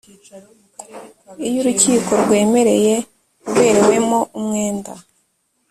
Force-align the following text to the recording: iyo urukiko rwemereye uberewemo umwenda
iyo 1.47 1.57
urukiko 1.61 2.11
rwemereye 2.23 2.95
uberewemo 3.49 4.19
umwenda 4.37 4.91